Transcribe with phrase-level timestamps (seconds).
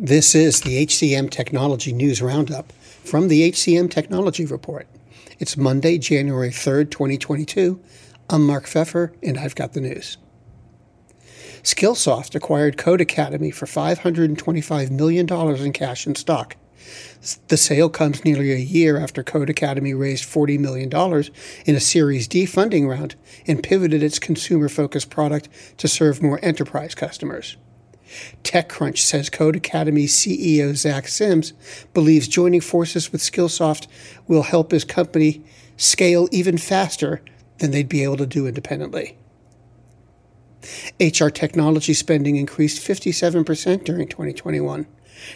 [0.00, 4.86] This is the HCM Technology News Roundup from the HCM Technology Report.
[5.40, 7.80] It's Monday, January 3rd, 2022.
[8.30, 10.16] I'm Mark Pfeffer, and I've got the news.
[11.64, 16.54] Skillsoft acquired Codecademy for $525 million in cash and stock.
[17.48, 21.24] The sale comes nearly a year after Codecademy raised $40 million
[21.66, 23.16] in a Series D funding round
[23.48, 27.56] and pivoted its consumer focused product to serve more enterprise customers.
[28.42, 31.52] TechCrunch says Codecademy CEO Zach Sims
[31.94, 33.86] believes joining forces with Skillsoft
[34.26, 35.42] will help his company
[35.76, 37.22] scale even faster
[37.58, 39.16] than they'd be able to do independently.
[41.00, 44.86] HR technology spending increased 57% during 2021.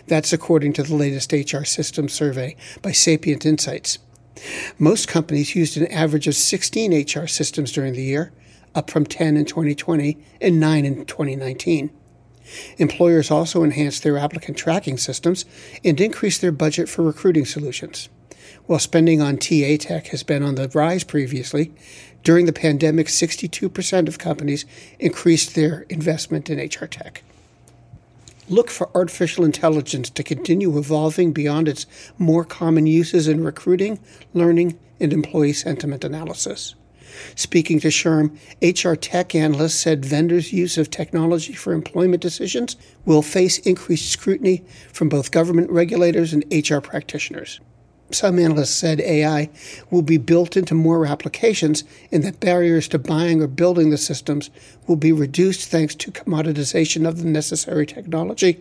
[0.06, 3.98] That's according to the latest HR system survey by Sapient Insights.
[4.78, 8.32] Most companies used an average of 16 HR systems during the year,
[8.74, 11.90] up from 10 in 2020 and 9 in 2019.
[12.78, 15.44] Employers also enhanced their applicant tracking systems
[15.84, 18.08] and increased their budget for recruiting solutions.
[18.66, 21.72] While spending on TA tech has been on the rise previously,
[22.22, 24.64] during the pandemic, 62% of companies
[24.98, 27.22] increased their investment in HR tech.
[28.48, 31.86] Look for artificial intelligence to continue evolving beyond its
[32.18, 33.98] more common uses in recruiting,
[34.34, 36.74] learning, and employee sentiment analysis.
[37.34, 43.22] Speaking to SHRM, HR tech analysts said vendors' use of technology for employment decisions will
[43.22, 47.60] face increased scrutiny from both government regulators and HR practitioners.
[48.14, 49.48] Some analysts said AI
[49.90, 54.50] will be built into more applications and that barriers to buying or building the systems
[54.86, 58.60] will be reduced thanks to commoditization of the necessary technology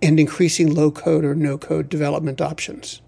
[0.00, 3.02] and increasing low code or no code development options.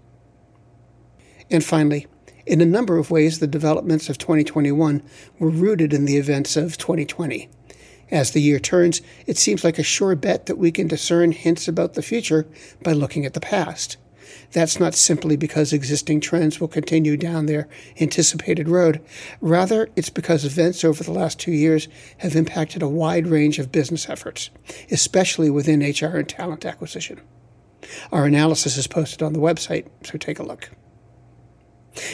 [1.49, 2.07] And finally,
[2.47, 5.03] in a number of ways, the developments of 2021
[5.37, 7.49] were rooted in the events of 2020.
[8.09, 11.67] As the year turns, it seems like a sure bet that we can discern hints
[11.67, 12.47] about the future
[12.81, 13.97] by looking at the past.
[14.53, 17.67] That's not simply because existing trends will continue down their
[17.99, 19.01] anticipated road.
[19.41, 23.73] Rather, it's because events over the last two years have impacted a wide range of
[23.73, 24.51] business efforts,
[24.89, 27.19] especially within HR and talent acquisition.
[28.13, 30.71] Our analysis is posted on the website, so take a look.